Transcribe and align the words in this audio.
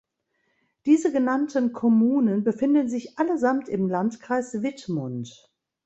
Diese 0.87 1.11
genannten 1.11 1.73
Kommunen 1.73 2.43
befinden 2.43 2.89
sich 2.89 3.19
allesamt 3.19 3.69
im 3.69 3.87
Landkreis 3.87 4.63
Wittmund. 4.63 5.53